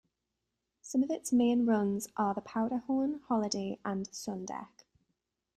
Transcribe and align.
Some 0.81 1.03
of 1.03 1.11
its 1.11 1.31
main 1.31 1.67
runs 1.67 2.07
are 2.17 2.33
the 2.33 2.41
Powderhorn, 2.41 3.21
Holiday, 3.27 3.77
and 3.85 4.07
Sun 4.11 4.45
Deck. 4.47 4.87